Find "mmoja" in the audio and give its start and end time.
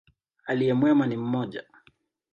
1.17-1.63